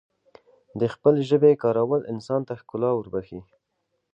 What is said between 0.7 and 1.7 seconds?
دخپلې ژبې